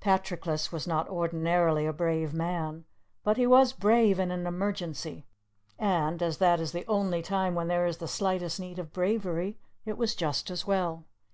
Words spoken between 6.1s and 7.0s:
as that is the